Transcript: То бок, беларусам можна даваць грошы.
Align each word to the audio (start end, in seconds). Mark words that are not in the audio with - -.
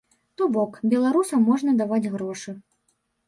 То 0.41 0.45
бок, 0.55 0.77
беларусам 0.93 1.45
можна 1.51 1.75
даваць 1.81 2.11
грошы. 2.15 2.57